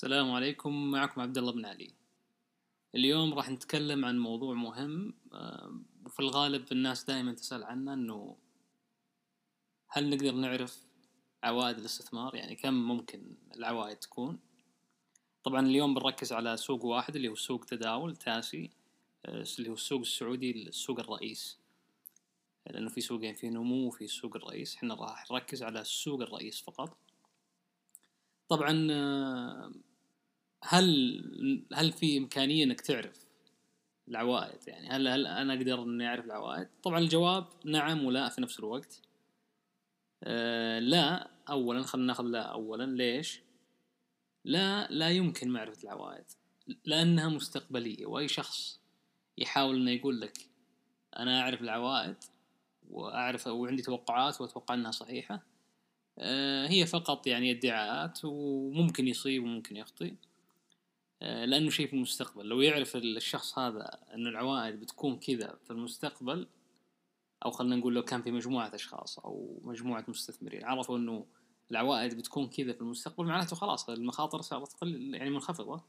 [0.00, 0.90] السلام عليكم.
[0.90, 1.90] معكم عبد الله بن علي.
[2.94, 8.36] اليوم راح نتكلم عن موضوع مهم آه، وفي الغالب الناس دائما تسأل عنه إنه
[9.88, 10.86] هل نقدر نعرف
[11.42, 14.38] عوائد الاستثمار؟ يعني كم ممكن العوائد تكون؟
[15.44, 18.70] طبعا اليوم بنركز على سوق واحد اللي هو سوق تداول تاسي
[19.26, 21.58] آه، اللي هو السوق السعودي السوق الرئيس.
[22.66, 24.76] لأنه في سوقين في نمو وفي السوق الرئيس.
[24.76, 26.96] إحنا راح نركز على السوق الرئيس فقط.
[28.48, 29.72] طبعا آه،
[30.62, 33.26] هل هل في إمكانية إنك تعرف
[34.08, 38.58] العوائد؟ يعني هل هل أنا أقدر إني أعرف العوائد؟ طبعا الجواب نعم ولا في نفس
[38.58, 39.00] الوقت.
[40.24, 42.84] أه لا اولا خلينا ناخذ لا اولا.
[42.84, 43.40] ليش؟
[44.44, 46.24] لا لا يمكن معرفة العوائد
[46.84, 48.80] لأنها مستقبلية وأي شخص
[49.38, 50.38] يحاول إنه يقول لك
[51.16, 52.16] أنا أعرف العوائد
[52.90, 55.42] وأعرف وعندي توقعات وأتوقع إنها صحيحة
[56.18, 60.14] أه هي فقط يعني ادعاءات وممكن يصيب وممكن يخطئ.
[61.20, 62.46] لأنه شيء في المستقبل.
[62.46, 66.46] لو يعرف الشخص هذا إنه العوائد بتكون كذا في المستقبل
[67.44, 71.26] أو خلينا نقول لو كان في مجموعة أشخاص أو مجموعة مستثمرين عرفوا إنه
[71.70, 75.82] العوائد بتكون كذا في المستقبل معناته خلاص المخاطر صارت تقل يعني منخفضة.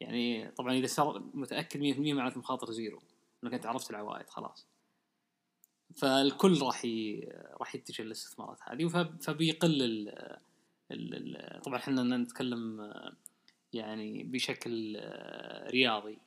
[0.00, 3.02] يعني طبعا إذا صار متأكد 100% معناته المخاطر زيرو
[3.44, 4.66] إنك أنت عرفت العوائد خلاص.
[5.96, 7.28] فالكل راح ي...
[7.60, 8.88] راح يتجه للاستثمارات هذه
[9.20, 10.08] فبيقل ال...
[10.90, 11.60] ال...
[11.62, 12.80] طبعا إحنا نتكلم
[13.74, 16.18] يعني بشكل آه، رياضي.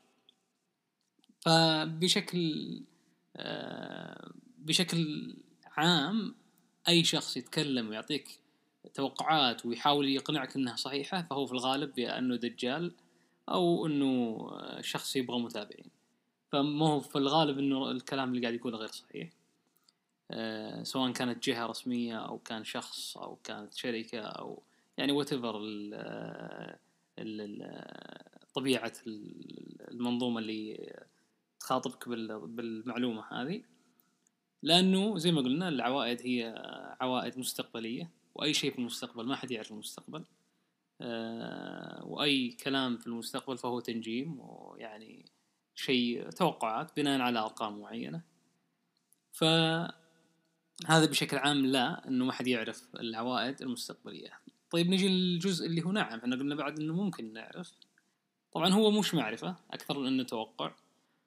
[1.39, 2.81] فبشكل
[3.35, 5.33] آه، بشكل
[5.65, 6.35] عام
[6.87, 8.39] أي شخص يتكلم ويعطيك
[8.93, 12.91] توقعات ويحاول يقنعك إنها صحيحة فهو في الغالب يا أنه دجال
[13.49, 14.47] أو أنه
[14.81, 15.89] شخص يبغى متابعين.
[16.51, 19.29] فما هو في الغالب إنه الكلام اللي قاعد يقوله غير صحيح.
[20.83, 24.63] سواء كانت جهة رسمية أو كان شخص أو كانت شركة أو
[24.97, 25.33] يعني وات
[28.53, 28.93] طبيعة
[29.91, 30.93] المنظومة اللي
[31.59, 33.63] تخاطبك بالمعلومة هذه.
[34.63, 36.55] لأنه زي ما قلنا العوائد هي
[37.01, 40.25] عوائد مستقبلية وأي شيء في المستقبل ما حد يعرف المستقبل.
[41.01, 45.25] آه، وأي كلام في المستقبل فهو تنجيم ويعني
[45.75, 48.21] شيء توقعات بناء على أرقام معينة.
[49.31, 49.91] فهذا
[51.09, 54.39] بشكل عام لا أنه ما حد يعرف العوائد المستقبلية.
[54.71, 57.73] طيب نجي للجزء اللي هو نعم إحنا قلنا بعد إنه ممكن نعرف.
[58.51, 60.75] طبعا هو مش معرفة أكثر من إنه توقع.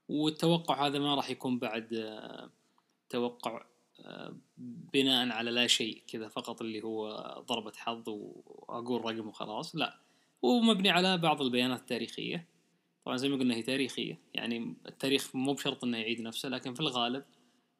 [0.09, 2.51] والتوقع هذا ما راح يكون بعد آه،
[3.09, 3.65] توقع
[4.01, 4.37] آه،
[4.93, 7.11] بناء على لا شيء كذا فقط اللي هو
[7.49, 9.99] ضربة حظ وأقول رقم وخلاص لا.
[10.45, 12.47] هو مبني على بعض البيانات التاريخية.
[13.05, 16.81] طبعا زي ما قلنا هي تاريخية يعني التاريخ مو بشرط إنه يعيد نفسه لكن في
[16.81, 17.25] الغالب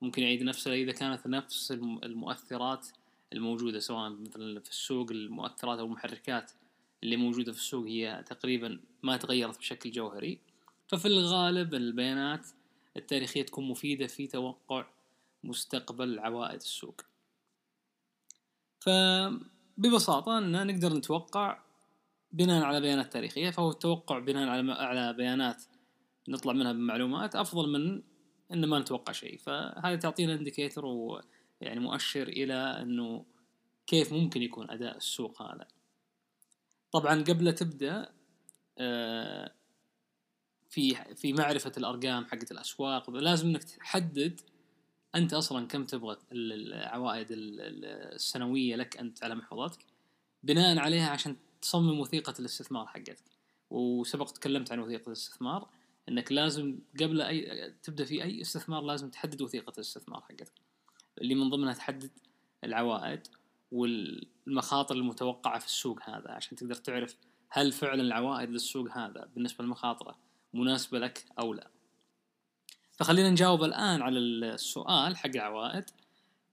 [0.03, 2.87] ممكن يعيد نفسه إذا كانت نفس المؤثرات
[3.33, 6.53] الموجودة سواء مثلا في السوق المؤثرات أو المحركات
[7.03, 10.39] اللي موجودة في السوق هي تقريبا ما تغيرت بشكل جوهري.
[10.89, 12.47] ففي الغالب البيانات
[12.97, 14.87] التاريخية تكون مفيدة في توقع
[15.45, 17.01] مستقبل عوائد السوق.
[18.81, 21.59] فببساطة أننا نقدر نتوقع
[22.33, 25.63] بناء على بيانات تاريخية فهو التوقع بناء على بيانات
[26.29, 28.03] نطلع منها بمعلومات أفضل من
[28.53, 29.39] إن ما نتوقع شيء.
[29.39, 30.87] فهذا تعطينا إنديكيتر
[31.61, 33.25] يعني مؤشر إلى أنه
[33.87, 35.69] كيف ممكن يكون أداء السوق هذا.
[36.93, 38.13] طبعا قبل تبدأ
[38.79, 39.53] آه،
[40.71, 44.41] في في معرفة الأرقام حقت الأسواق لازم إنك تحدد
[45.15, 49.85] أنت أصلا كم تبغى العوائد السنوية لك أنت على محفظتك
[50.43, 53.25] بناء عليها عشان تصمم وثيقة الاستثمار حقتك.
[53.71, 55.69] وسبق تكلمت عن وثيقة الاستثمار
[56.09, 60.53] إنك لازم قبل أي تبدأ في أي استثمار لازم تحدد وثيقة الاستثمار حقتك.
[61.21, 62.11] اللي من ضمنها تحدد
[62.65, 63.27] العوائد
[63.73, 67.17] والمخاطر المتوقعة في السوق هذا عشان تقدر تعرف
[67.51, 70.19] هل فعلا العوائد للسوق هذا بالنسبة للمخاطرة
[70.55, 71.71] مناسبة لك أو لا.
[72.93, 75.85] فخلينا نجاوب الآن على السؤال حق العوائد.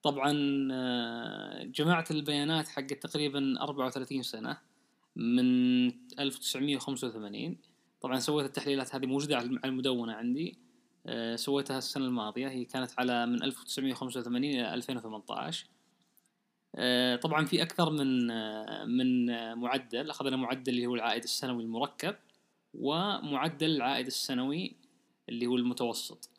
[0.04, 0.34] طبعا
[0.72, 4.58] آه، جمعت البيانات حق تقريبا 34 سنة
[5.16, 5.88] من
[6.20, 7.58] 1985
[8.02, 10.58] طبعا سويت التحليلات هذه موجودة على المدونة عندي.
[11.36, 12.48] سويتها السنة الماضية.
[12.48, 15.68] هي كانت على من 1985 إلى 2018
[16.76, 20.10] آه، طبعا في أكثر من آه، من معدل.
[20.10, 22.16] أخذنا معدل اللي هو العائد السنوي المركب
[22.74, 24.76] ومعدل العائد السنوي
[25.30, 26.30] اللي هو المتوسط.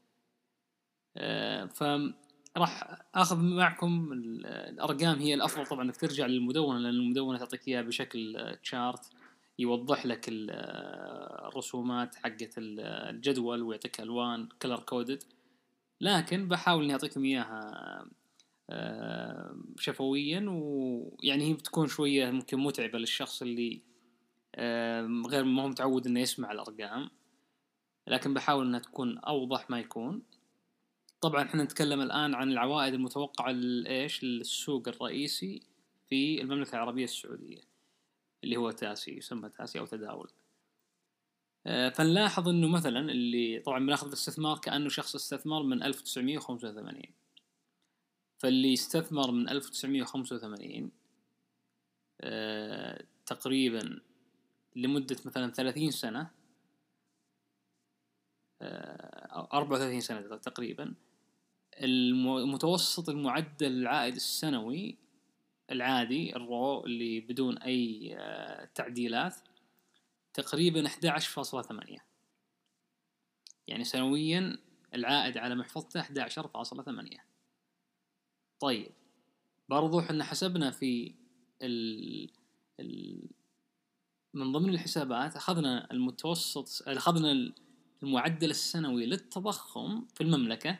[1.74, 5.18] فراح أخذ معكم الأرقام.
[5.18, 9.10] هي الأفضل طبعا إنك ترجع للمدونة لأن المدونة تعطيك إياها بشكل chart
[9.58, 15.22] يوضح لك الرسومات حقت الجدول ويعطيك ألوان color coded
[16.00, 18.06] لكن بحاول إني أعطيكم إياها
[18.70, 23.82] آه، شفويا ويعني هي بتكون شوية ممكن متعبة للشخص اللي
[25.28, 27.10] غير ما هو متعود إنه يسمع الأرقام.
[28.06, 30.22] لكن بحاول إنها تكون أوضح ما يكون.
[31.20, 35.62] طبعا إحنا نتكلم الآن عن العوائد المتوقعة لإيش؟ للسوق الرئيسي
[36.08, 37.60] في المملكة العربية السعودية.
[38.44, 40.30] اللي هو تاسي يسمى تاسي أو تداول.
[41.66, 47.02] آه، فنلاحظ إنه مثلا اللي طبعا بناخذ الاستثمار كأنه شخص استثمر من 1985
[48.38, 50.90] فاللي استثمر من 1985
[52.20, 54.00] آه، تقريبا
[54.76, 56.30] لمدة مثلا 30 سنة
[58.62, 60.94] أو 34 سنة تقريبا
[61.82, 64.96] المتوسط المعدل العائد السنوي
[65.70, 69.36] العادي الرو اللي بدون أي آه، تعديلات
[70.34, 72.00] تقريبا 11.8
[73.66, 74.58] يعني سنويا
[74.94, 77.18] العائد على محفظته 11.8
[78.60, 78.92] طيب
[79.68, 81.14] برضو إحنا حسبنا في
[81.62, 82.30] ال
[82.80, 83.28] ال
[84.34, 87.52] من ضمن الحسابات أخذنا المتوسط أخذنا
[88.02, 90.78] المعدل السنوي للتضخم في المملكة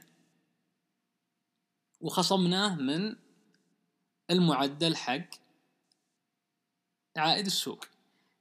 [2.01, 3.17] وخصمناه من
[4.31, 5.29] المعدل حق
[7.17, 7.85] عائد السوق.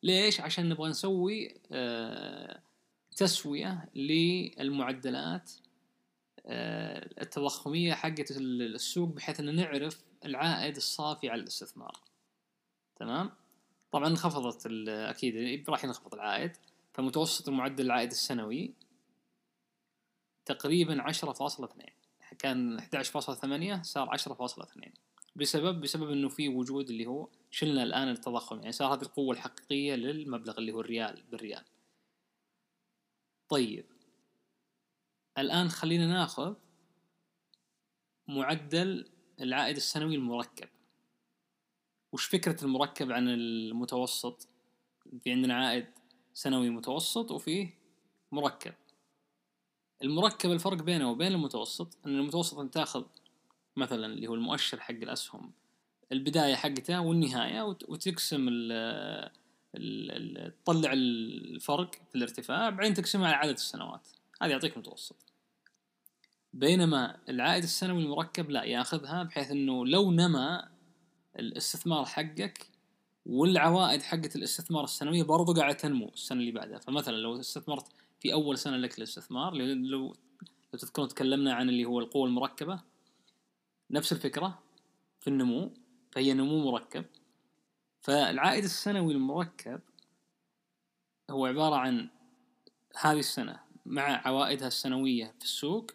[0.03, 2.61] ليش؟ عشان نبغى نسوي آه،
[3.15, 5.51] تسوية للمعدلات
[6.45, 11.99] آه، التضخمية حقة السوق بحيث أن نعرف العائد الصافي على الاستثمار.
[12.95, 13.31] تمام؟
[13.91, 16.51] طبعا انخفضت أكيد راح ينخفض العائد.
[16.93, 18.73] فمتوسط المعدل العائد السنوي
[20.45, 21.93] تقريبا عشرة فاصلة اثنين.
[22.39, 25.06] كان 11.8 صار 10.2
[25.37, 29.95] بسبب بسبب إنه في وجود اللي هو شلنا الآن التضخم يعني صار هذه القوة الحقيقية
[29.95, 31.63] للمبلغ اللي هو الريال بالريال.
[33.49, 33.85] طيب.
[35.37, 36.55] الآن خلينا ناخذ
[38.27, 39.09] معدل
[39.41, 40.69] العائد السنوي المركب.
[42.13, 44.47] وش فكرة المركب عن المتوسط؟
[45.19, 45.87] في عندنا عائد
[46.33, 47.77] سنوي متوسط وفيه
[48.31, 48.73] مركب.
[50.03, 53.05] المركب الفرق بينه وبين المتوسط إن المتوسط انت تأخذ
[53.77, 55.51] مثلا اللي هو المؤشر حق الأسهم.
[56.11, 59.31] البداية حقته والنهاية وتقسم ال
[60.65, 64.07] تطلع الفرق في الارتفاع بعدين تقسمه على عدد السنوات.
[64.41, 65.15] هذا يعطيك متوسط.
[66.53, 70.69] بينما العائد السنوي المركب لا ياخذها بحيث إنه لو نما
[71.39, 72.69] الاستثمار حقك
[73.25, 76.79] والعوائد حقت الاستثمار السنوية برضو قاعدة تنمو السنة اللي بعدها.
[76.79, 77.85] فمثلا لو استثمرت
[78.19, 80.15] في أول سنة لك للاستثمار لو
[80.73, 82.79] لو تذكرون تكلمنا عن اللي هو القوة المركبة.
[83.91, 84.59] نفس الفكرة
[85.19, 85.73] في النمو
[86.11, 87.05] فهي نمو مركب.
[88.01, 89.81] فالعائد السنوي المركب
[91.29, 92.09] هو عبارة عن
[92.97, 95.91] هذه السنة مع عوائدها السنوية في السوق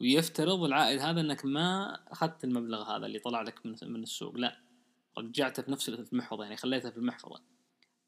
[0.00, 4.58] ويفترض العائد هذا إنك ما أخذت المبلغ هذا اللي طلع لك من من السوق لا
[5.18, 7.40] رجعته في نفس المحفظة يعني خليته في المحفظة.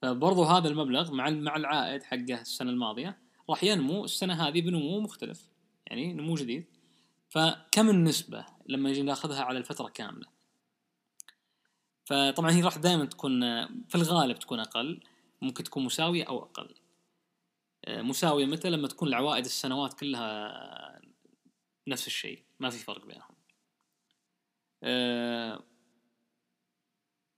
[0.03, 3.19] فبرضو هذا المبلغ مع مع العائد حقه السنة الماضية
[3.51, 5.49] راح ينمو السنة هذه بنمو مختلف
[5.87, 6.65] يعني نمو جديد.
[7.35, 10.27] فكم النسبة لما نجي ناخذها على الفترة كاملة؟
[12.05, 13.41] فطبعا هي راح دائما تكون
[13.89, 15.01] في الغالب تكون أقل
[15.43, 16.75] ممكن تكون مساوية أو أقل.
[17.89, 21.01] مساوية متى؟ لما تكون العوائد السنوات كلها
[21.89, 23.35] نفس الشيء ما في فرق بينهم.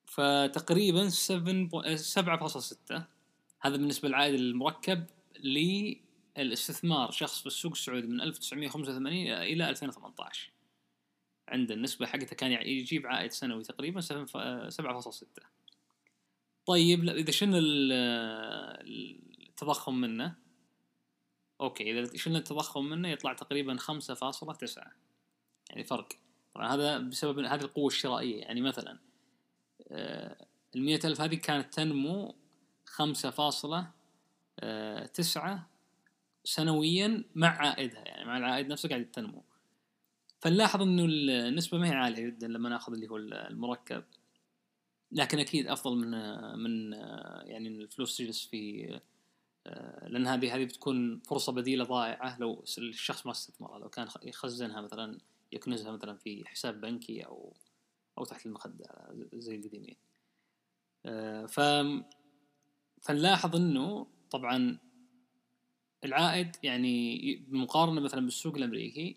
[0.06, 3.02] فتقريبا 7.6
[3.60, 5.06] هذا بالنسبة للعائد المركب
[6.44, 10.50] للاستثمار شخص في السوق السعودي من 1985 إلى 2018
[11.48, 15.26] عند النسبة حقته كان يجيب عائد سنوي تقريبا 7.6
[16.66, 17.58] طيب إذا شلنا
[19.48, 20.34] التضخم منه؟
[21.60, 24.88] أوكي إذا شلنا التضخم منه؟ يطلع تقريبا 5.9
[25.70, 26.08] يعني فرق.
[26.54, 28.40] طبعا هذا بسبب هذه القوة الشرائية.
[28.40, 28.98] يعني مثلا
[30.74, 32.34] المية ألف هذه كانت تنمو
[32.84, 33.90] خمسة فاصلة
[34.60, 35.70] آه، تسعة
[36.46, 39.44] سنويا مع عائدها يعني مع العائد نفسه قاعد تنمو.
[40.40, 41.04] فنلاحظ إنه
[41.48, 44.04] النسبة ما هي عالية جدا لما نأخذ اللي هو المركب.
[45.12, 46.10] لكن أكيد أفضل من
[46.58, 46.92] من
[47.46, 48.86] يعني الفلوس تجلس في
[50.02, 52.40] لأن هذه هذه بتكون فرصة بديلة ضائعة.
[52.40, 55.18] لو الشخص ما استثمرها لو كان يخزنها مثلا
[55.52, 57.52] يكنزها مثلا في حساب بنكي أو
[58.18, 58.86] أو تحت المخدة
[59.34, 59.96] زي القديمين.
[61.48, 61.60] ف
[63.02, 64.78] فنلاحظ إنه طبعا
[66.04, 69.16] العائد يعني بالمقارنه مثلا بالسوق الأمريكي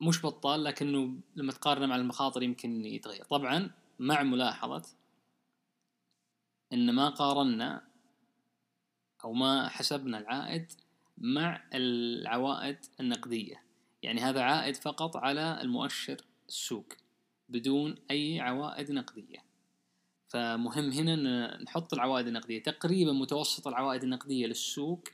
[0.00, 3.24] مش بطال لكنه لما تقارنه مع المخاطر يمكن يتغير.
[3.24, 4.82] طبعا مع ملاحظة
[6.72, 7.88] إن ما قارنا
[9.24, 10.72] أو ما حسبنا العائد
[11.18, 13.62] مع العوائد النقدية.
[14.02, 16.16] يعني هذا عائد فقط على المؤشر
[16.48, 16.92] السوق
[17.48, 19.47] بدون أي عوائد نقدية.
[20.28, 22.62] فمهم هنا إن نحط العوائد النقدية.
[22.62, 25.08] تقريبا متوسط العوائد النقدية للسوق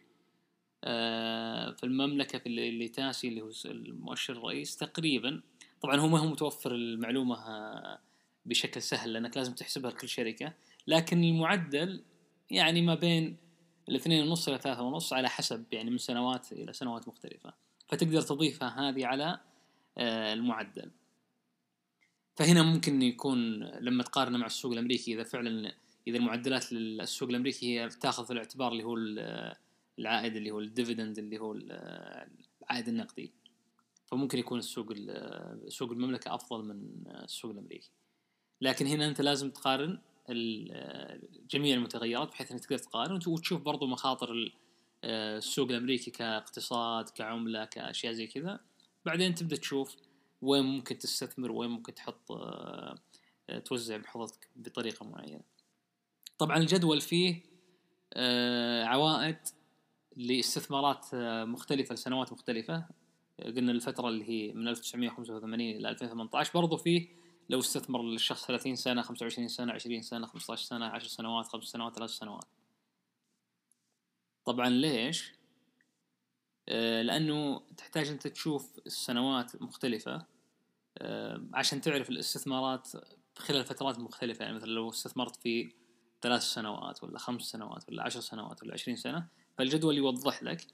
[0.84, 5.42] آه، في المملكة في اللي تاسي اللي هو المؤشر الرئيس تقريبا.
[5.80, 7.98] طبعا هو ما هو متوفر المعلومة آه،
[8.46, 10.52] بشكل سهل لأنك لازم تحسبها لكل شركة.
[10.86, 12.02] لكن المعدل
[12.50, 13.36] يعني ما بين
[13.88, 17.52] الاثنين ونص إلى ثلاثة ونص على حسب يعني من سنوات إلى سنوات مختلفة.
[17.88, 19.40] فتقدر تضيفها هذه على
[19.98, 20.90] آه، المعدل.
[22.34, 25.74] فهنا ممكن يكون لما تقارنه مع السوق الأمريكي إذا فعلا
[26.08, 28.96] إذا المعدلات للسوق الأمريكي هي تاخذ في الاعتبار اللي هو
[29.98, 33.32] العائد اللي هو الديفيدند اللي هو العائد النقدي.
[34.06, 34.92] فممكن يكون السوق
[35.68, 37.90] سوق المملكة أفضل من السوق الأمريكي.
[38.60, 39.98] لكن هنا أنت لازم تقارن
[41.50, 44.52] جميع المتغيرات بحيث إنك تقدر تقارن وتشوف برضو مخاطر
[45.04, 48.60] السوق الأمريكي كاقتصاد كعملة كأشياء زي كذا.
[49.06, 49.96] بعدين تبدأ تشوف
[50.44, 52.32] وين ممكن تستثمر وين ممكن تحط
[53.64, 55.40] توزع محفظتك بطريقة معينة.
[56.38, 57.42] طبعا الجدول فيه
[58.84, 59.38] عوائد
[60.16, 61.14] لاستثمارات
[61.48, 62.86] مختلفة لسنوات مختلفة.
[63.44, 67.08] قلنا الفترة اللي هي من 1985 إلى 2018 برضو فيه
[67.48, 71.94] لو استثمر الشخص 30 سنة 25 سنة 20 سنة 15 سنة 10 سنوات 5 سنوات
[71.94, 72.44] 3 سنوات.
[74.44, 75.32] طبعا ليش؟
[76.68, 80.14] آه لأنه تحتاج أنت تشوف السنوات مختلفة.
[80.14, 80.26] آه
[81.54, 82.88] عشان تعرف الاستثمارات
[83.38, 85.72] خلال فترات مختلفة يعني مثلا لو استثمرت في
[86.22, 89.26] ثلاث سنوات ولا خمس سنوات ولا عشر سنوات ولا عشرين سنة
[89.58, 90.66] فالجدول يوضح لك.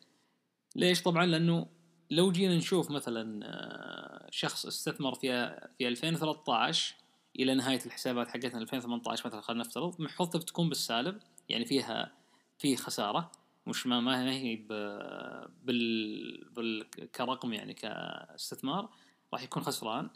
[0.76, 1.66] ليش؟ طبعا لأنه
[2.10, 6.94] لو جينا نشوف مثلا آه، شخص استثمر في في 2013
[7.38, 12.12] إلى نهاية الحسابات حقتنا 2018 مثلا خلينا نفترض محفظته بتكون بالسالب يعني فيها
[12.58, 13.32] في خسارة
[13.66, 18.90] مش ما ما هي بال, بال كرقم يعني كاستثمار.
[19.32, 20.10] راح يكون خسران.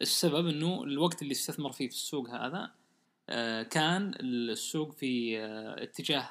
[0.00, 2.70] السبب إنه الوقت اللي استثمر فيه في السوق هذا
[3.30, 6.22] آه، كان السوق في آه، اتجاه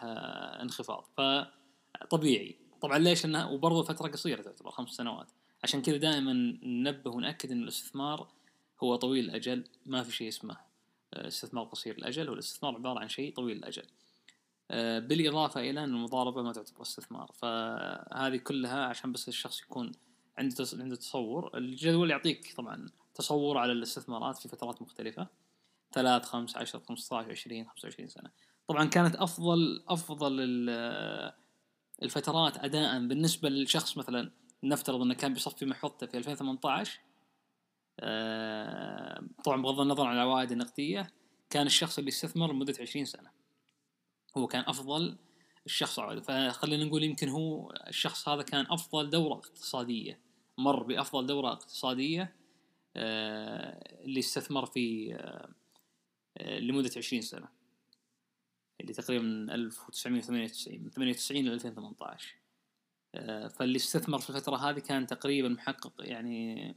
[0.62, 1.08] انخفاض.
[1.18, 2.56] فطبيعي.
[2.82, 5.28] طبعا ليش؟ انها وبرضه فترة قصيرة تعتبر خمس سنوات.
[5.64, 6.34] عشان كذا دائما
[6.64, 8.28] ننبه ونأكد إن الاستثمار
[8.84, 9.64] هو طويل الأجل.
[9.86, 10.58] ما في شيء اسمه
[11.14, 12.30] آه، استثمار قصير الأجل.
[12.30, 13.84] والاستثمار عبارة عن شيء طويل الأجل.
[14.72, 17.32] آه، بالإضافة إلى إن المضاربة ما تعتبر استثمار.
[17.34, 19.92] فهذه كلها عشان بس الشخص يكون
[20.38, 21.58] عنده عنده تصور.
[21.58, 25.28] الجدول يعطيك طبعا تصور على الاستثمارات في فترات مختلفة.
[25.94, 28.32] ثلاث خمس عشر خمسة عشر عشرين خمسة وعشرين سنة.
[28.68, 30.40] طبعا كانت أفضل أفضل
[32.04, 34.32] الفترات اداء بالنسبة للشخص مثلا
[34.64, 37.00] نفترض أنه كان بيصفي محفظته في 2018
[38.00, 41.14] آه، طبعا بغض النظر عن العوائد النقدية
[41.50, 43.30] كان الشخص اللي استثمر لمدة 20 سنة.
[44.38, 45.18] هو كان أفضل
[45.66, 46.00] الشخص.
[46.00, 50.20] عوائد فخلينا نقول يمكن هو الشخص هذا كان أفضل دورة اقتصادية.
[50.58, 52.34] مر بأفضل دورة اقتصادية
[52.96, 55.16] آه، اللي استثمر في
[56.38, 57.48] آه، لمدة 20 سنة
[58.82, 62.36] اللي تقريبا من 1998 من 98 ل 2018
[63.16, 66.76] آه، فاللي استثمر في الفترة هذه كان تقريبا محقق يعني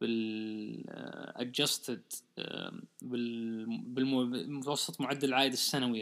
[0.00, 0.84] بال
[1.38, 2.72] adjusted آه،
[3.02, 6.00] بالمتوسط معدل العائد السنوي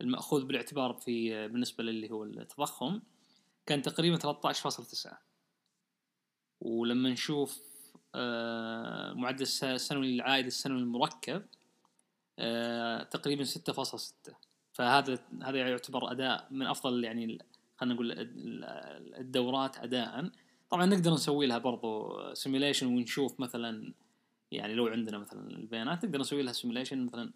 [0.00, 3.00] المأخوذ بالاعتبار في بالنسبة للي هو التضخم
[3.66, 5.25] كان تقريبا 13.9
[6.60, 7.62] ولما نشوف
[8.14, 11.42] آه، معدل السنوي للعائد السنوي المركب
[12.38, 14.34] آه، تقريبا 6.6
[14.72, 17.38] فهذا هذا يعتبر أداء من أفضل يعني
[17.76, 18.14] خلينا نقول
[19.18, 20.30] الدورات اداء
[20.70, 23.92] طبعا نقدر نسوي لها برضو simulation ونشوف مثلا
[24.50, 27.32] يعني لو عندنا مثلا البيانات نقدر نسوي لها simulation مثلا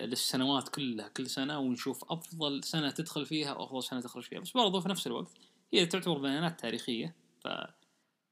[0.00, 4.40] للسنوات كلها كل سنة ونشوف أفضل سنة تدخل فيها وأفضل سنة تخرج فيها.
[4.40, 5.30] بس برضو في نفس الوقت
[5.72, 7.14] هي تعتبر بيانات تاريخية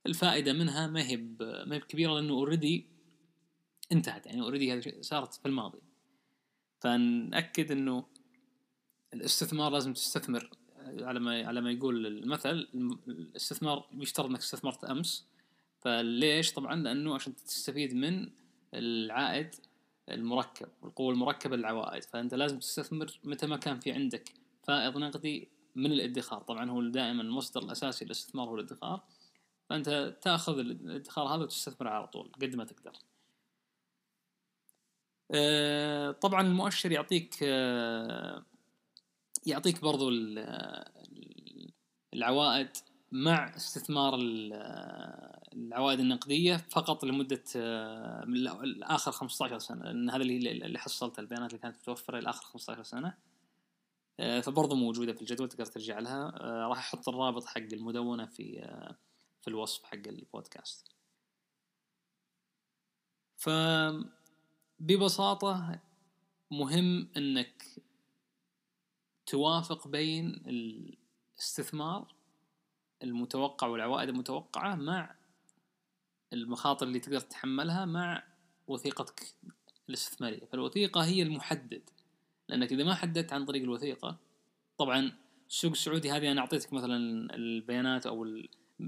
[0.04, 2.86] فالفائدة منها ما هي ما هي كبيرة لأنه already
[3.92, 4.26] انتهت.
[4.26, 5.78] يعني اوريدي هذه صارت في الماضي.
[6.80, 8.04] فنأكد إنه
[9.14, 10.50] الاستثمار لازم تستثمر.
[10.86, 12.68] على ما على ما يقول المثل
[13.08, 15.26] الاستثمار يشترط إنك استثمرت أمس.
[15.80, 18.30] فليش؟ طبعا لأنه عشان تستفيد من
[18.74, 19.54] العائد
[20.08, 22.04] المركب والقوة المركبة للعوائد.
[22.04, 26.42] فأنت لازم تستثمر متى ما كان في عندك فائض نقدي من الادخار.
[26.42, 29.02] طبعا هو دائما المصدر الأساسي للاستثمار هو الادخار.
[29.70, 32.92] فأنت تأخذ الإدخار هذا وتستثمر على طول قد ما تقدر.
[35.30, 38.44] آه، طبعا المؤشر يعطيك آه،
[39.46, 40.10] يعطيك برضو
[42.14, 42.68] العوائد
[43.12, 44.18] مع استثمار
[45.52, 47.44] العوائد النقدية فقط لمدة
[48.26, 52.82] من آخر 15 سنة لأن هذا اللي حصلته البيانات اللي كانت متوفرة إلى آخر 15
[52.82, 53.14] سنة.
[54.20, 56.30] آه، فبرضه موجودة في الجدول تقدر ترجع لها.
[56.68, 58.68] راح أحط الرابط حق المدونة في
[59.42, 60.88] في الوصف حق البودكاست.
[63.36, 63.50] ف
[64.78, 65.80] ببساطة
[66.50, 67.64] مهم إنك
[69.26, 72.14] توافق بين الاستثمار
[73.02, 75.14] المتوقع والعوائد المتوقعة مع
[76.32, 78.22] المخاطر اللي تقدر تتحملها مع
[78.66, 79.34] وثيقتك
[79.88, 80.44] الاستثمارية.
[80.44, 81.90] فالوثيقة هي المحدد
[82.48, 84.16] لأنك إذا ما حددت عن طريق الوثيقة
[84.78, 85.12] طبعا
[85.48, 86.96] السوق السعودي هذه أنا أعطيتك مثلا
[87.34, 88.24] البيانات أو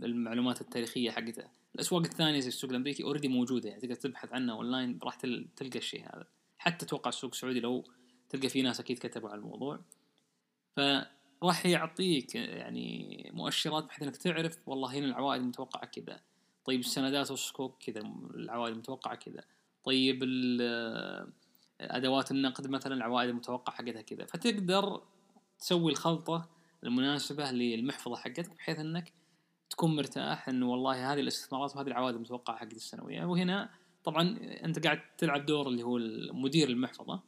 [0.04, 4.98] المعلومات التاريخية حقتها الأسواق الثانية زي السوق الأمريكي already موجودة يعني تقدر تبحث عنها أونلاين
[5.02, 5.14] راح
[5.56, 6.26] تلقى الشيء هذا.
[6.58, 7.84] حتى أتوقع السوق السعودي لو
[8.28, 9.80] تلقى في ناس أكيد كتبوا على الموضوع.
[10.76, 16.20] فراح يعطيك يعني مؤشرات بحيث إنك تعرف والله هنا العوائد المتوقعه كذا.
[16.64, 18.00] طيب السندات والصكوك كذا
[18.34, 19.44] العوائد المتوقعه كذا.
[19.84, 20.22] طيب
[21.80, 24.24] أدوات النقد مثلا العوائد المتوقعة حقتها كذا.
[24.24, 25.02] فتقدر
[25.58, 26.48] تسوي الخلطة
[26.84, 29.12] المناسبة للمحفظة حقتك بحيث إنك
[29.72, 33.70] تكون مرتاح انه والله هذه الاستثمارات وهذه العوائد المتوقعه حقت السنويه وهنا
[34.04, 35.98] طبعا أنت قاعد تلعب دور اللي هو
[36.32, 37.20] مدير المحفظة.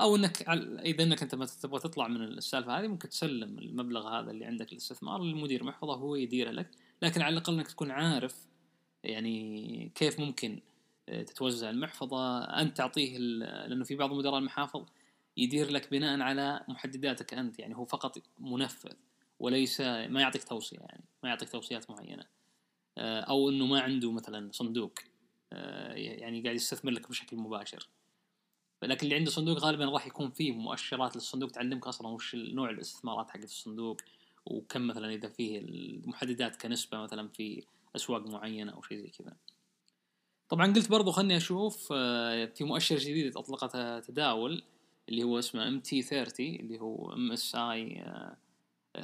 [0.00, 0.48] أو إنك
[0.84, 5.22] إذا إنك أنت تبغى تطلع من السالفة هذه ممكن تسلم المبلغ هذا اللي عندك للاستثمار
[5.22, 6.70] للمدير محفظة هو يديره لك.
[7.02, 8.46] لكن على الأقل إنك تكون عارف
[9.04, 10.60] يعني كيف ممكن
[11.08, 12.40] آه، تتوزع المحفظة.
[12.40, 14.86] أنت تعطيه لأنه في بعض مدراء المحافظ
[15.36, 17.58] يدير لك بناء على محدداتك أنت.
[17.58, 18.92] يعني هو فقط منفذ.
[19.40, 22.24] وليس ما يعطيك توصية يعني ما يعطيك توصيات معينة
[22.98, 24.98] آه، أو إنه ما عنده مثلا صندوق
[25.52, 27.88] آه، يعني قاعد يستثمر لك بشكل مباشر
[28.82, 33.30] لكن اللي عنده صندوق غالبا راح يكون فيه مؤشرات للصندوق تعلمك أصلا وش نوع الاستثمارات
[33.30, 34.00] حقت الصندوق
[34.46, 37.64] وكم مثلا إذا فيه المحددات كنسبة مثلا في
[37.96, 39.36] أسواق معينة أو شيء زي كذا.
[40.48, 44.62] طبعا قلت برضو خلني أشوف آه، في مؤشر جديد أطلقته تداول
[45.08, 48.04] اللي هو اسمه MT 30 اللي هو ام اس اي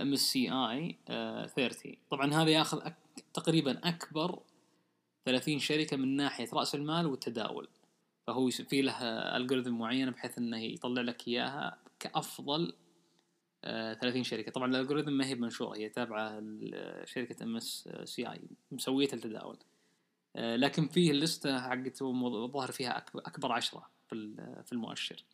[0.02, 0.98] MSCI
[1.46, 2.96] 30 طبعا هذا ياخذ أك
[3.34, 4.42] تقريبا أكبر
[5.24, 7.68] 30 شركة من ناحية رأس المال والتداول.
[8.26, 9.02] فهو في له
[9.36, 12.72] algorithm معين بحيث إنه يطلع لك إياها كأفضل
[13.62, 14.52] 30 آه، شركة.
[14.52, 18.40] طبعا ال algorithm ما هي منشوره هي تابعة لشركة MSCI
[18.72, 19.58] مسوية التداول.
[20.36, 25.24] آه، لكن فيه ال list حقته ظاهر فيها أكبر عشرة في في المؤشر.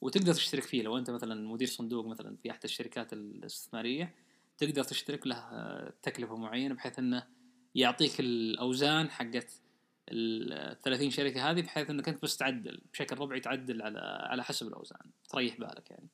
[0.00, 0.82] وتقدر تشترك فيه.
[0.82, 4.14] لو أنت مثلا مدير صندوق مثلا في أحد الشركات الاستثمارية
[4.58, 7.26] تقدر تشترك له آه، تكلفة معينة بحيث إنه
[7.74, 9.60] يعطيك الأوزان حقت
[10.08, 13.98] ال 30 شركة هذه بحيث إنك أنت بس تعدل بشكل ربعي تعدل على
[14.30, 15.10] على حسب الأوزان.
[15.28, 16.08] تريح بالك يعني.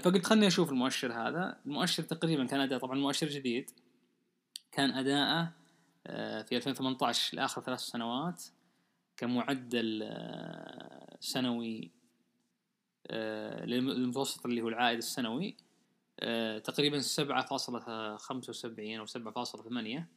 [0.00, 1.60] فقلت خلني أشوف المؤشر هذا.
[1.66, 3.70] المؤشر تقريبا كان أداء طبعا مؤشر جديد.
[4.72, 5.52] كان أداءه
[6.06, 8.44] آه، في 2018 لآخر ثلاث سنوات
[9.16, 11.90] كمعدل آه، سنوي
[13.64, 15.56] للمتوسط اللي هو العائد السنوي
[16.64, 17.00] تقريبا
[17.42, 20.08] فاصلة خمسة وسبعين أو سبعة فاصلة ثمانية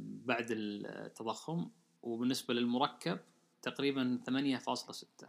[0.00, 1.70] بعد التضخم
[2.02, 3.18] وبالنسبة للمركب
[3.62, 5.28] تقريبا ثمانية فاصلة ستة.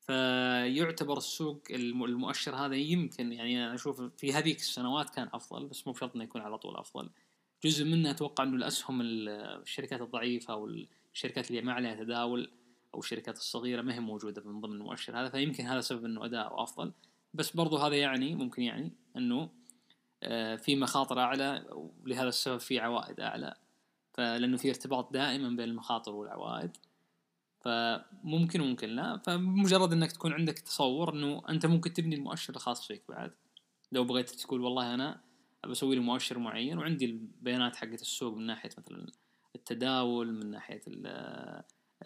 [0.00, 5.92] فيعتبر السوق المؤشر هذا يمكن يعني أنا أشوف في هذيك السنوات كان أفضل بس مو
[5.92, 7.10] بشرط إنه يكون على طول أفضل.
[7.64, 10.66] جزء منه أتوقع إنه الاسهم الشركات الضعيفة أو
[11.14, 12.50] الشركات اللي ما عليها تداول
[12.94, 16.62] أو الشركات الصغيرة ما هي موجودة من ضمن المؤشر هذا فيمكن هذا سبب إنه اداءه
[16.62, 16.92] أفضل.
[17.34, 19.50] بس برضو هذا يعني ممكن يعني إنه
[20.22, 21.64] آه، في مخاطر أعلى
[22.04, 23.54] ولهذا السبب في عوائد أعلى.
[24.14, 26.76] فلأنه في ارتباط دائما بين المخاطر والعوائد.
[27.60, 29.18] فممكن وممكن لا.
[29.18, 33.32] فمجرد إنك تكون عندك تصور إنه أنت ممكن تبني المؤشر الخاص فيك بعد.
[33.92, 35.20] لو بغيت تقول والله أنا
[35.66, 39.06] بسوي لي مؤشر معين وعندي البيانات حقت السوق من ناحية مثلا
[39.54, 40.82] التداول من ناحية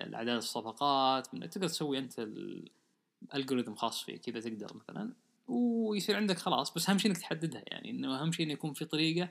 [0.00, 2.28] الاعداد الصفقات من تقدر تسوي أنت
[3.32, 5.12] الالجوريثم خاص فيك اذا تقدر مثلا
[5.48, 6.74] ويصير عندك خلاص.
[6.74, 9.28] بس أهم شيء إنك تحددها يعني إنه أهم شيء إنه يكون في طريقة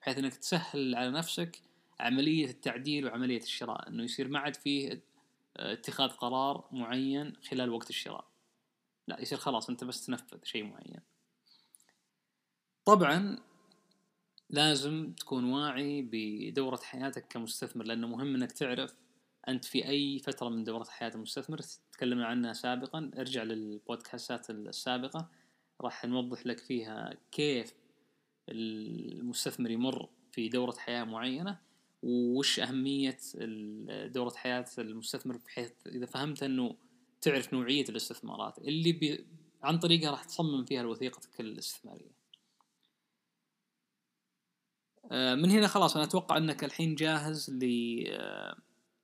[0.00, 1.60] بحيث إنك تسهل على نفسك
[2.00, 3.88] عملية التعديل وعملية الشراء.
[3.88, 5.02] إنه يصير ما عاد فيه
[5.56, 8.24] اتخاذ قرار معين خلال وقت الشراء.
[9.08, 11.00] لا يصير خلاص أنت بس تنفذ شيء معين.
[12.84, 13.38] طبعا
[14.50, 18.94] لازم تكون واعي بدورة حياتك كمستثمر لأنه مهم أنك تعرف
[19.48, 21.58] أنت في أي فترة من دورة حياة المستثمر
[21.92, 25.28] تكلمنا عنها سابقا ارجع للبودكاستات السابقة
[25.80, 27.74] راح نوضح لك فيها كيف
[28.48, 31.58] المستثمر يمر في دورة حياة معينة
[32.02, 33.18] وش أهمية
[34.06, 36.76] دورة حياة المستثمر بحيث إذا فهمت أنه
[37.20, 39.26] تعرف نوعية الاستثمارات اللي بي
[39.62, 42.16] عن طريقها راح تصمم فيها وثيقتك الاستثمارية.
[45.12, 47.64] آه، من هنا خلاص أنا أتوقع أنك الحين جاهز ل
[48.08, 48.56] آه،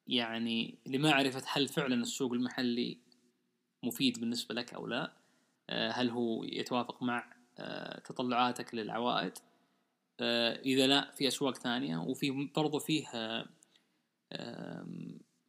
[0.06, 2.98] يعني لمعرفة هل فعلا السوق المحلي
[3.82, 5.12] مفيد بالنسبة لك أو لا
[5.70, 7.32] آه، هل هو يتوافق مع
[8.04, 9.32] تطلعاتك للعوائد
[10.20, 13.08] آه، إذا لا في أسواق ثانية وفي برضو فيه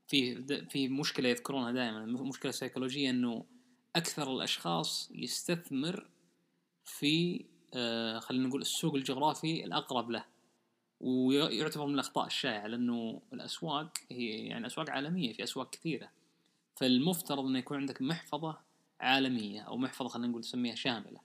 [0.07, 3.45] في في مشكلة يذكرونها دائما مشكلة سيكولوجية إنه
[3.95, 6.09] أكثر الأشخاص يستثمر
[6.85, 10.25] في آه خلينا نقول السوق الجغرافي الأقرب له.
[11.03, 16.09] ويعتبر من الأخطاء الشائعة لأنه الأسواق هي يعني أسواق عالمية في أسواق كثيرة.
[16.75, 18.57] فالمفترض إنه يكون عندك محفظة
[18.99, 21.19] عالمية أو محفظة خلينا نقول نسميها شاملة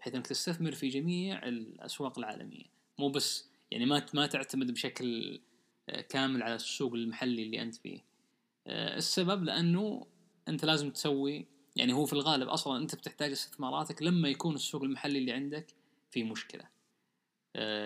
[0.00, 2.64] بحيث إنك تستثمر في جميع الأسواق العالمية.
[2.98, 5.40] مو بس يعني ما ما تعتمد بشكل
[5.88, 8.04] آه، كامل على السوق المحلي اللي أنت فيه.
[8.66, 10.06] آه، السبب لأنه
[10.48, 15.18] أنت لازم تسوي يعني هو في الغالب أصلا أنت بتحتاج استثماراتك لما يكون السوق المحلي
[15.18, 15.66] اللي عندك
[16.10, 16.77] في مشكلة.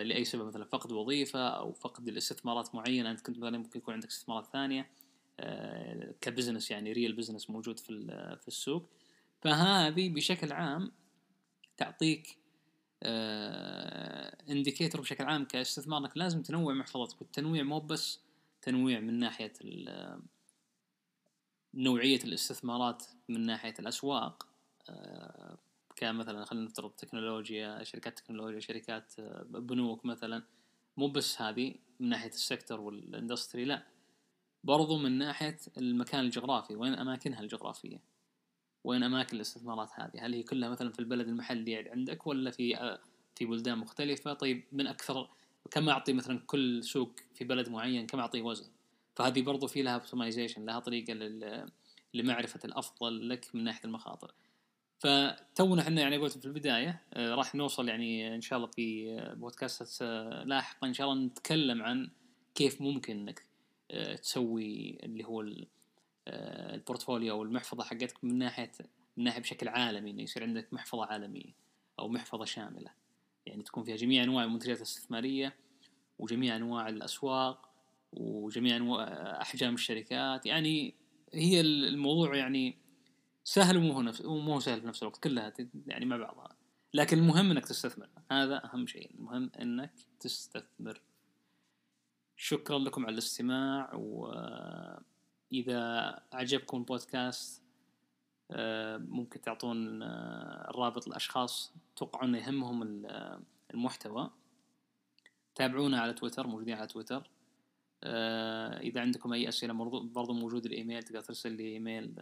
[0.03, 3.11] لأي سبب مثلا فقد وظيفة أو فقد الاستثمارات معينة.
[3.11, 4.91] أنت كنت مثلا ممكن يكون عندك استثمارات ثانية
[6.21, 8.07] ك business يعني real business موجود في
[8.41, 8.89] في السوق.
[9.41, 10.93] فهذه بشكل عام
[11.77, 12.39] تعطيك
[14.51, 17.23] indicator آه، بشكل عام كاستثمار انك لازم تنوع محفظتك.
[17.23, 18.21] والتنويع مو بس
[18.63, 19.53] تنويع من ناحية
[21.75, 24.47] نوعية الاستثمارات من ناحية الأسواق
[24.89, 25.59] آه،
[25.97, 30.43] كمثلا خلينا نفترض تكنولوجيا شركات تكنولوجيا شركات آه، بنوك مثلا
[30.97, 33.87] مو بس هذه من ناحية ال sector وال industry لا.
[34.65, 38.01] برضو من ناحية المكان الجغرافي وين أماكنها الجغرافية؟
[38.85, 42.99] وين أماكن الاستثمارات هذه؟ هل هي كلها مثلا في البلد المحلي عندك ولا في
[43.35, 45.29] في بلدان مختلفة؟ طيب من أكثر
[45.71, 48.71] كم أعطي مثلا كل سوق في بلد معين كم أعطيه وزن؟
[49.15, 51.15] فهذه برضو في لها optimization لها طريقة
[52.15, 54.35] لمعرفة الأفضل لك من ناحية المخاطر.
[55.03, 60.03] فتونا إحنا يعني قلت في البداية آه، راح نوصل يعني إن شاء الله في بودكاست
[60.45, 62.11] لاحقا إن شاء الله نتكلم عن
[62.55, 63.47] كيف ممكن إنك
[63.91, 65.41] آه، تسوي اللي هو
[66.29, 68.73] آه، البورتفوليو أو المحفظة حقتك من ناحية
[69.17, 71.55] من ناحية بشكل عالمي إنه يصير عندك محفظة عالمية
[71.99, 72.91] أو محفظة شاملة.
[73.47, 75.57] يعني تكون فيها جميع أنواع المنتجات الاستثمارية
[76.19, 77.69] وجميع أنواع الأسواق
[78.13, 79.05] وجميع أنواع
[79.43, 80.47] أحجام الشركات.
[80.47, 80.95] يعني
[81.35, 82.77] هي الموضوع يعني
[83.45, 85.53] سهل ومو نفس ومو سهل في نفس الوقت كلها
[85.87, 86.57] يعني مع بعضها.
[86.95, 88.09] لكن المهم إنك تستثمر.
[88.31, 89.11] هذا أهم شيء.
[89.15, 91.01] المهم إنك تستثمر.
[92.37, 95.01] شكرا لكم على الاستماع وإذا
[96.35, 97.63] أعجبكم البودكاست
[98.51, 103.07] آه، ممكن تعطون آه، الرابط لأشخاص توقعون يهمهم
[103.75, 104.31] المحتوى.
[105.55, 107.31] تابعونا على تويتر موجودين على تويتر.
[108.05, 112.15] آه، إذا عندكم أي أسئلة برضو موجود الإيميل تقدر ترسل لي إيميل.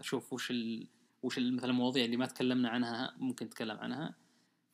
[0.00, 0.86] شوف وش ال...
[1.22, 4.14] وش مثلا المواضيع اللي ما تكلمنا عنها ممكن نتكلم عنها.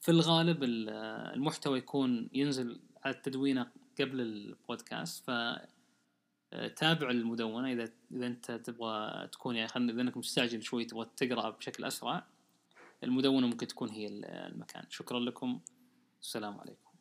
[0.01, 3.71] في الغالب المحتوى يكون ينزل على التدوينة
[4.01, 5.31] قبل البودكاست ف
[6.55, 7.73] آه، تابع المدونة.
[7.73, 12.27] إذا إذا أنت تبغى تكون يعني خلينا إذا أنك مستعجل شوي تبغى تقرأ بشكل أسرع
[13.05, 14.85] المدونة ممكن تكون هي المكان.
[14.91, 15.61] شكرا لكم.
[16.23, 16.93] السلام عليكم.